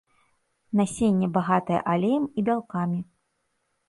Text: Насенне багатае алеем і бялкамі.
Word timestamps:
Насенне 0.79 1.29
багатае 1.35 1.79
алеем 1.93 2.25
і 2.37 2.45
бялкамі. 2.47 2.99